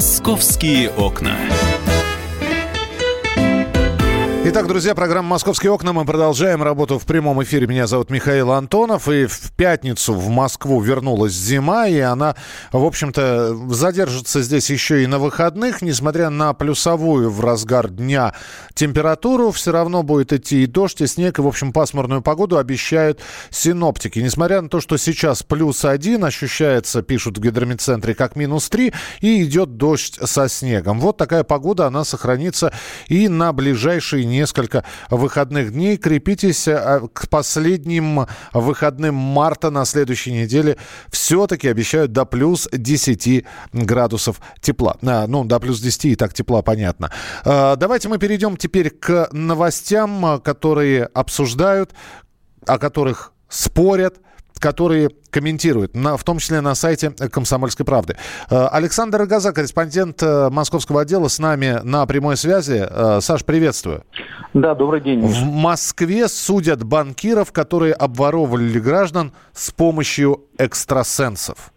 [0.00, 1.36] Московские окна.
[4.52, 5.92] Итак, друзья, программа «Московские окна».
[5.92, 7.68] Мы продолжаем работу в прямом эфире.
[7.68, 9.08] Меня зовут Михаил Антонов.
[9.08, 11.86] И в пятницу в Москву вернулась зима.
[11.86, 12.34] И она,
[12.72, 15.82] в общем-то, задержится здесь еще и на выходных.
[15.82, 18.34] Несмотря на плюсовую в разгар дня
[18.74, 21.38] температуру, все равно будет идти и дождь, и снег.
[21.38, 24.18] И, в общем, пасмурную погоду обещают синоптики.
[24.18, 28.92] Несмотря на то, что сейчас плюс один, ощущается, пишут в гидромедцентре, как минус три.
[29.20, 30.98] И идет дождь со снегом.
[30.98, 32.72] Вот такая погода, она сохранится
[33.06, 35.96] и на ближайшие несколько выходных дней.
[35.96, 40.76] Крепитесь а, к последним выходным марта на следующей неделе.
[41.10, 44.96] Все-таки обещают до плюс 10 градусов тепла.
[45.02, 47.10] А, ну, до плюс 10 и так тепла, понятно.
[47.44, 51.92] А, давайте мы перейдем теперь к новостям, которые обсуждают,
[52.66, 54.16] о которых спорят–
[54.60, 58.16] которые комментируют, на, в том числе на сайте «Комсомольской правды».
[58.50, 62.86] Э, Александр Рогоза, корреспондент э, московского отдела, с нами на прямой связи.
[62.88, 64.04] Э, Саш, приветствую.
[64.52, 65.20] Да, добрый день.
[65.20, 71.72] В Москве судят банкиров, которые обворовывали граждан с помощью экстрасенсов.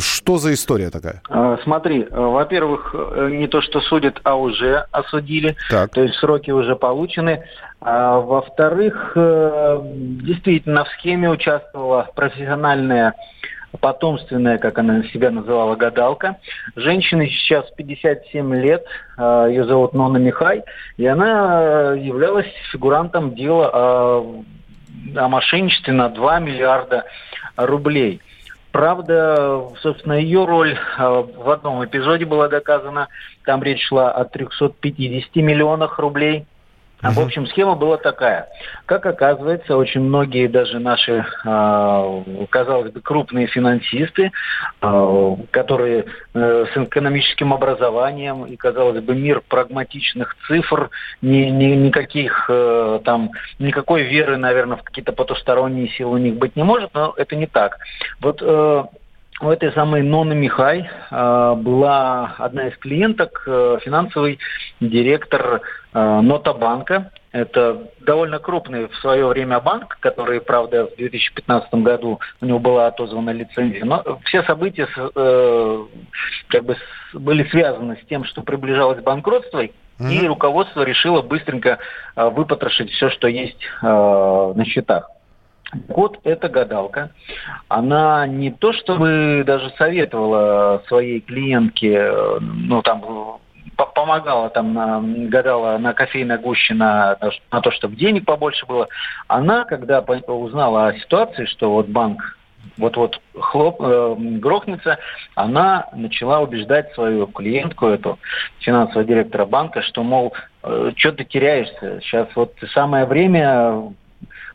[0.00, 1.22] Что за история такая?
[1.62, 2.94] Смотри, во-первых,
[3.30, 5.56] не то, что судят, а уже осудили.
[5.70, 5.90] Так.
[5.90, 7.44] То есть сроки уже получены.
[7.80, 13.14] А, во-вторых, э, действительно, в схеме участвовала профессиональная
[13.80, 16.36] потомственная, как она себя называла, гадалка.
[16.74, 18.84] Женщине сейчас 57 лет,
[19.18, 20.64] э, ее зовут Нона Михай,
[20.96, 24.42] и она являлась фигурантом дела о,
[25.14, 27.04] о мошенничестве на 2 миллиарда
[27.56, 28.22] рублей.
[28.76, 33.08] Правда, собственно, ее роль э, в одном эпизоде была доказана.
[33.46, 36.44] Там речь шла о 350 миллионах рублей–
[37.02, 38.48] а, в общем, схема была такая.
[38.86, 44.32] Как оказывается, очень многие даже наши, а, казалось бы, крупные финансисты,
[44.80, 50.90] а, которые э, с экономическим образованием и, казалось бы, мир прагматичных цифр,
[51.20, 56.56] ни, ни, никаких э, там, никакой веры, наверное, в какие-то потусторонние силы у них быть
[56.56, 57.78] не может, но это не так.
[58.20, 58.84] Вот э,
[59.40, 64.38] у этой самой Ноны Михай э, была одна из клиенток, э, финансовый
[64.80, 65.60] директор
[65.92, 67.10] э, Нотабанка.
[67.32, 72.86] Это довольно крупный в свое время банк, который, правда, в 2015 году у него была
[72.86, 73.84] отозвана лицензия.
[73.84, 75.84] Но все события э,
[76.48, 76.76] как бы
[77.12, 80.12] были связаны с тем, что приближалось банкротство, mm-hmm.
[80.12, 81.78] и руководство решило быстренько
[82.16, 85.10] э, выпотрошить все, что есть э, на счетах.
[85.88, 87.10] Вот эта гадалка,
[87.68, 92.10] она не то чтобы даже советовала своей клиентке,
[92.40, 93.40] ну там
[93.76, 97.18] помогала там, гадала на кофейной гуще на,
[97.50, 98.88] на то, чтобы денег побольше было.
[99.28, 102.36] Она, когда узнала о ситуации, что вот банк
[102.78, 104.98] вот-вот хлоп, э, грохнется,
[105.34, 108.18] она начала убеждать свою клиентку, эту
[108.58, 113.92] финансового директора банка, что, мол, э, что ты теряешься, сейчас вот самое время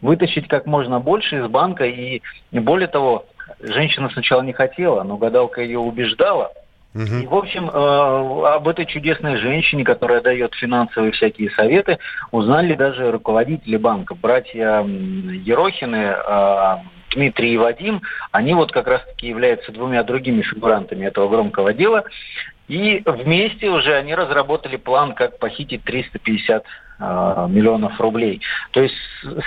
[0.00, 1.84] вытащить как можно больше из банка.
[1.84, 2.22] И
[2.52, 3.26] более того,
[3.60, 6.52] женщина сначала не хотела, но гадалка ее убеждала.
[7.22, 11.98] И, в общем, э, об этой чудесной женщине, которая дает финансовые всякие советы,
[12.32, 14.16] узнали даже руководители банка.
[14.16, 16.76] Братья Ерохины, э,
[17.14, 18.02] Дмитрий и Вадим,
[18.32, 22.04] они вот как раз-таки являются двумя другими фигурантами этого громкого дела.
[22.70, 28.40] И вместе уже они разработали план, как похитить 350 э, миллионов рублей.
[28.70, 28.94] То есть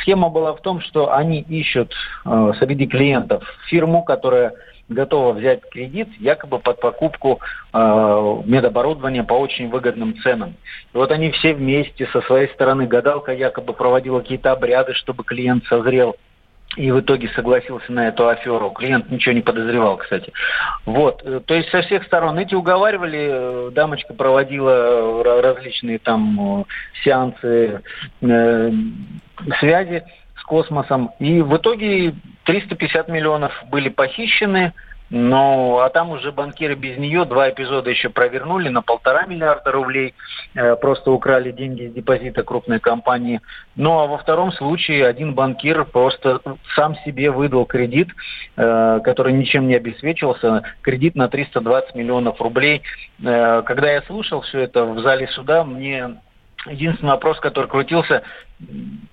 [0.00, 1.94] схема была в том, что они ищут
[2.26, 4.54] э, среди клиентов фирму, которая
[4.88, 7.38] готова взять кредит якобы под покупку
[7.72, 10.56] э, медоборудования по очень выгодным ценам.
[10.92, 15.64] И вот они все вместе со своей стороны, гадалка якобы проводила какие-то обряды, чтобы клиент
[15.66, 16.16] созрел
[16.76, 18.70] и в итоге согласился на эту аферу.
[18.70, 20.32] Клиент ничего не подозревал, кстати.
[20.86, 26.64] Вот, э, то есть со всех сторон эти уговаривали, э, дамочка проводила э, различные там
[27.04, 27.82] сеансы
[28.20, 28.70] э,
[29.58, 30.04] связи
[30.38, 34.72] с космосом, и в итоге 350 миллионов были похищены,
[35.14, 40.14] ну, а там уже банкиры без нее два эпизода еще провернули на полтора миллиарда рублей,
[40.54, 43.42] э, просто украли деньги из депозита крупной компании.
[43.76, 46.40] Ну, а во втором случае один банкир просто
[46.74, 48.08] сам себе выдал кредит,
[48.56, 52.80] э, который ничем не обеспечивался, кредит на 320 миллионов рублей.
[53.22, 56.16] Э, когда я слушал все это в зале суда, мне
[56.66, 58.22] единственный вопрос, который крутился,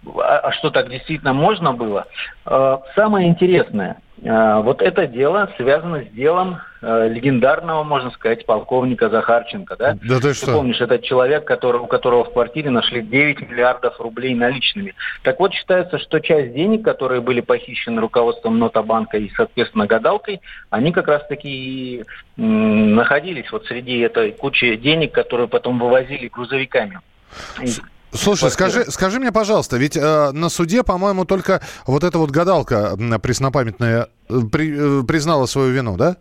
[0.05, 2.07] а, а что так действительно можно было?
[2.45, 9.75] Э, самое интересное– а, вот это дело связано с делом легендарного, можно сказать, полковника Захарченко,
[9.75, 9.97] да?
[10.01, 10.53] Да ты, ты что?
[10.53, 14.95] помнишь, этот человек, который, у которого в квартире нашли 9 миллиардов рублей наличными.
[15.23, 20.93] Так вот, считается, что часть денег, которые были похищены руководством Нотобанка и, соответственно, гадалкой, они
[20.93, 22.05] как раз-таки
[22.37, 27.01] находились вот среди этой кучи денег, которые потом вывозили грузовиками.
[28.11, 32.97] Слушай, скажи, скажи мне, пожалуйста, ведь э, на суде, по-моему, только вот эта вот гадалка
[33.21, 36.15] преснопамятная э, при, э, признала свою вину, да?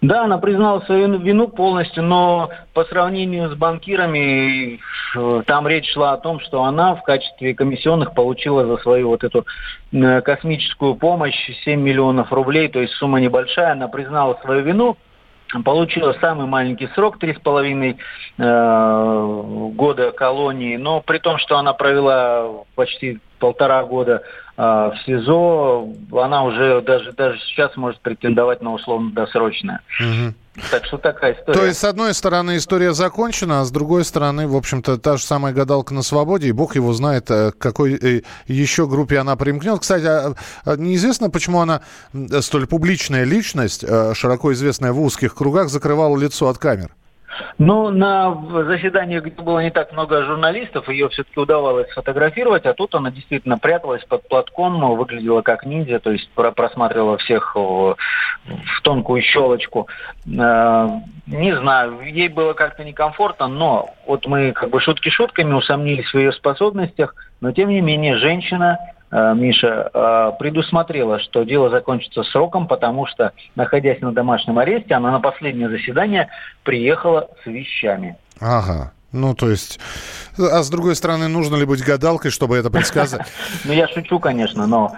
[0.00, 4.80] Да, она признала свою вину полностью, но по сравнению с банкирами,
[5.14, 9.24] э, там речь шла о том, что она в качестве комиссионных получила за свою вот
[9.24, 9.46] эту
[9.92, 14.96] э, космическую помощь 7 миллионов рублей, то есть сумма небольшая, она признала свою вину,
[15.64, 17.98] получила самый маленький срок, три с половиной
[18.38, 19.42] э,
[19.74, 24.22] года колонии, но при том, что она провела почти полтора года
[24.56, 29.80] э, в СИЗО, она уже даже, даже сейчас может претендовать на условно-досрочное.
[29.98, 30.34] Угу.
[30.70, 31.58] Так что такая история.
[31.58, 35.22] То есть, с одной стороны, история закончена, а с другой стороны, в общем-то, та же
[35.22, 39.36] самая гадалка на свободе, и бог его знает, э, к какой э, еще группе она
[39.36, 39.80] примкнет.
[39.80, 40.34] Кстати, а,
[40.64, 41.82] а неизвестно, почему она,
[42.40, 46.90] столь публичная личность, э, широко известная в узких кругах, закрывала лицо от камер.
[47.58, 48.34] Ну, на
[48.66, 53.58] заседании, где было не так много журналистов, ее все-таки удавалось сфотографировать, а тут она действительно
[53.58, 57.96] пряталась под платком, выглядела как ниндзя, то есть просматривала всех в
[58.82, 59.88] тонкую щелочку.
[60.26, 60.88] Э,
[61.26, 66.18] не знаю, ей было как-то некомфортно, но вот мы как бы шутки шутками усомнились в
[66.18, 72.68] ее способностях, но тем не менее женщина Э, Миша, э, предусмотрела, что дело закончится сроком,
[72.68, 76.28] потому что, находясь на домашнем аресте, она на последнее заседание
[76.62, 78.16] приехала с вещами.
[78.40, 78.92] Ага.
[79.12, 79.80] Ну, то есть...
[80.38, 83.26] А с другой стороны, нужно ли быть гадалкой, чтобы это предсказать?
[83.64, 84.92] Ну, я шучу, конечно, но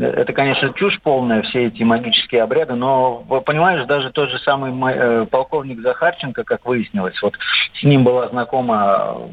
[0.00, 5.26] это, конечно, чушь полная, все эти магические обряды, но, понимаешь, даже тот же самый э,
[5.26, 7.34] полковник Захарченко, как выяснилось, вот
[7.78, 9.28] с ним была знакома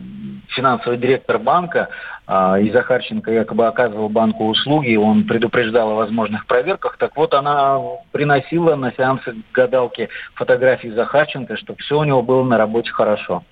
[0.50, 1.90] финансовый директор банка,
[2.26, 6.98] а, и Захарченко якобы оказывал банку услуги, он предупреждал о возможных проверках.
[6.98, 7.80] Так вот, она
[8.12, 13.44] приносила на сеансы гадалки фотографии Захарченко, чтобы все у него было на работе хорошо.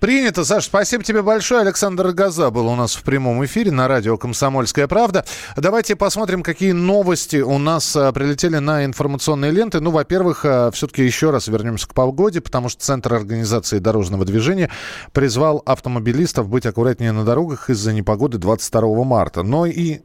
[0.00, 1.62] Принято, Саш, спасибо тебе большое.
[1.62, 5.24] Александр Газа был у нас в прямом эфире на радио «Комсомольская правда».
[5.56, 9.80] Давайте посмотрим, какие новости у нас а, прилетели на информационные ленты.
[9.80, 14.70] Ну, во-первых, а, все-таки еще раз вернемся к погоде, потому что Центр организации дорожного движения
[15.12, 19.42] призвал автомобилистов быть аккуратнее на дорогах из-за непогоды погоды 22 марта.
[19.42, 20.00] Но и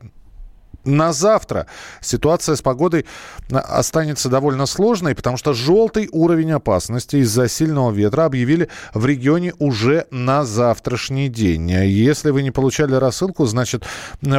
[0.86, 1.68] на завтра
[2.02, 3.06] ситуация с погодой
[3.52, 10.06] останется довольно сложной, потому что желтый уровень опасности из-за сильного ветра объявили в регионе уже
[10.12, 11.70] на завтрашний день.
[11.72, 13.84] Если вы не получали рассылку, значит,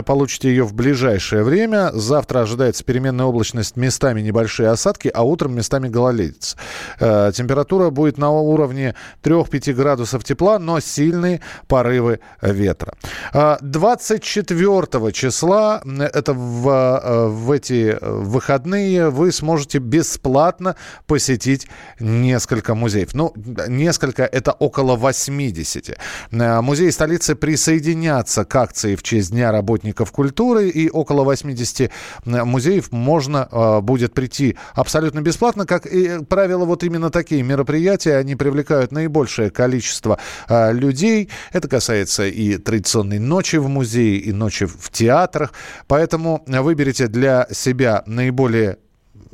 [0.06, 1.90] получите ее в ближайшее время.
[1.92, 6.56] Завтра ожидается переменная облачность, местами небольшие осадки, а утром местами гололедица.
[6.98, 12.94] Э, температура будет на уровне 3-5 градусов тепла, но сильные порывы ветра.
[13.32, 21.66] 24 э, числа, это это в, э, в эти выходные вы сможете бесплатно посетить
[21.98, 23.14] несколько музеев.
[23.14, 23.32] Ну,
[23.68, 25.96] несколько, это около 80.
[26.30, 32.44] Э, музеи столицы присоединятся к акции в честь Дня работников культуры, и около 80 э,
[32.44, 33.48] музеев можно
[33.82, 35.66] будет прийти абсолютно бесплатно.
[35.66, 40.18] Как и правило, вот именно такие мероприятия, они привлекают наибольшее количество
[40.48, 41.28] людей.
[41.52, 45.52] Это касается и традиционной ночи в музее, и ночи в театрах.
[45.86, 48.76] Поэтому Поэтому выберите для себя наиболее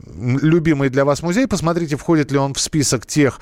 [0.06, 1.49] любимый для вас музей.
[1.49, 3.40] Посмотрите, входит ли он в список тех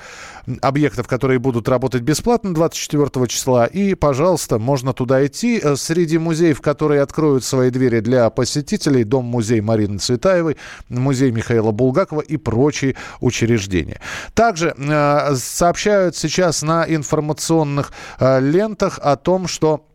[0.61, 3.67] объектов, которые будут работать бесплатно 24 числа.
[3.67, 5.59] И, пожалуйста, можно туда идти.
[5.61, 10.57] Э, среди музеев, которые откроют свои двери для посетителей, Дом-музей Марины Цветаевой,
[10.89, 14.01] музей Михаила Булгакова и прочие учреждения.
[14.33, 19.85] Также э, сообщают сейчас на информационных э, лентах о том, что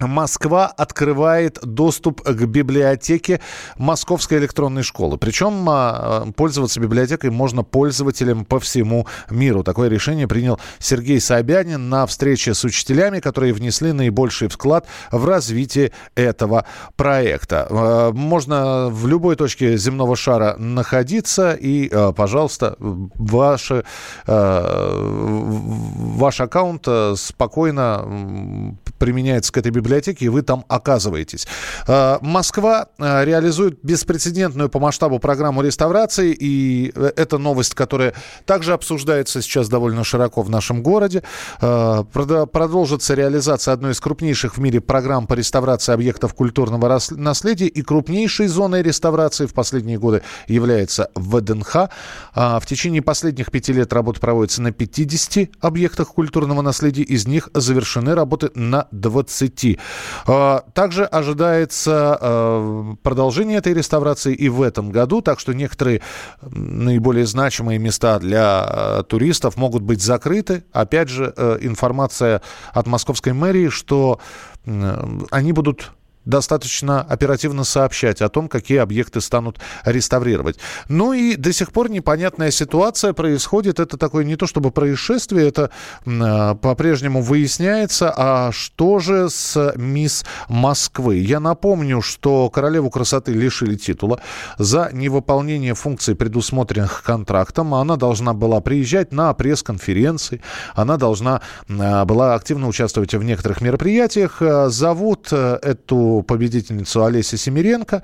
[0.00, 3.40] Москва открывает доступ к библиотеке
[3.78, 5.16] Московской электронной школы.
[5.16, 9.62] Причем а, пользоваться библиотекой можно пользователям по всему миру.
[9.62, 15.92] Такое решение принял Сергей Собянин на встрече с учителями, которые внесли наибольший вклад в развитие
[16.14, 17.66] этого проекта.
[17.70, 23.84] А, можно в любой точке земного шара находиться и, а, пожалуйста, ваши,
[24.26, 26.86] ваш аккаунт
[27.16, 31.46] спокойно применяется к этой библиотеке библиотеки, и вы там оказываетесь.
[31.86, 38.14] Э, Москва э, реализует беспрецедентную по масштабу программу реставрации, и это новость, которая
[38.44, 41.22] также обсуждается сейчас довольно широко в нашем городе.
[41.58, 48.48] Продолжится реализация одной из крупнейших в мире программ по реставрации объектов культурного наследия, и крупнейшей
[48.48, 51.88] зоной реставрации в последние годы является ВДНХ.
[52.34, 58.14] В течение последних пяти лет работа проводится на 50 объектах культурного наследия, из них завершены
[58.14, 59.75] работы на 20.
[60.26, 66.02] А, также ожидается а, продолжение этой реставрации и в этом году, так что некоторые
[66.42, 70.64] наиболее значимые места для а, туристов могут быть закрыты.
[70.72, 72.42] Опять же, э, информация
[72.72, 74.20] от московской мэрии, что
[75.30, 75.92] они будут
[76.26, 80.58] достаточно оперативно сообщать о том, какие объекты станут реставрировать.
[80.88, 83.80] Ну и до сих пор непонятная ситуация происходит.
[83.80, 85.70] Это такое не то чтобы происшествие, это
[86.04, 88.12] э, по-прежнему выясняется.
[88.14, 91.16] А что же с мисс Москвы?
[91.18, 94.20] Я напомню, что королеву красоты лишили титула
[94.58, 97.74] за невыполнение функций, предусмотренных контрактом.
[97.74, 100.42] Она должна была приезжать на пресс-конференции,
[100.74, 104.42] она должна э, была активно участвовать в некоторых мероприятиях.
[104.42, 108.02] Э, зовут эту победительницу Олеся Семиренко.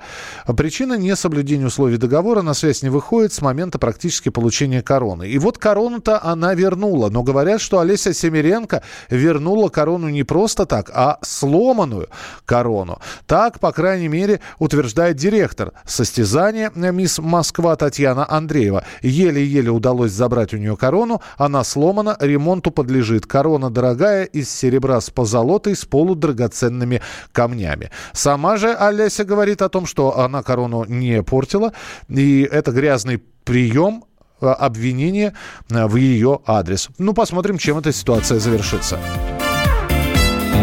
[0.57, 5.27] Причина несоблюдения условий договора на связь не выходит с момента практически получения короны.
[5.27, 7.09] И вот корону-то она вернула.
[7.09, 12.09] Но говорят, что Олеся Семиренко вернула корону не просто так, а сломанную
[12.45, 12.99] корону.
[13.25, 18.85] Так, по крайней мере, утверждает директор состязания мисс Москва Татьяна Андреева.
[19.01, 21.21] Еле-еле удалось забрать у нее корону.
[21.37, 23.25] Она сломана, ремонту подлежит.
[23.25, 27.01] Корона дорогая, из серебра с позолотой, с полудрагоценными
[27.31, 27.91] камнями.
[28.11, 31.73] Сама же Олеся говорит о том, что она корону не портила,
[32.09, 34.05] и это грязный прием
[34.41, 35.33] э, обвинения
[35.69, 36.89] э, в ее адрес.
[36.97, 38.99] Ну, посмотрим, чем эта ситуация завершится.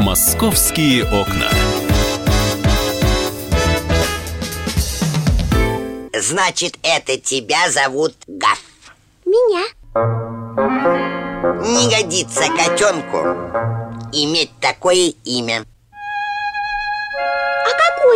[0.02, 1.49] Московские окна.
[6.20, 8.61] Значит, это тебя зовут Гаф.
[9.25, 9.64] Меня.
[11.62, 13.18] Не годится котенку
[14.12, 15.64] иметь такое имя.